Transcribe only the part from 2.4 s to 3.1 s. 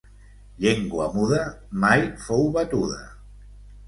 batuda.